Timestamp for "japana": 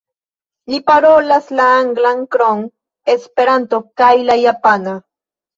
4.49-4.99